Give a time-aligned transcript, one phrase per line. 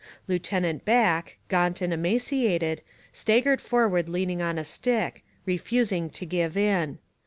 [0.27, 6.97] Lieutenant Back, gaunt and emaciated, staggered forward leaning on a stick, refusing to give in.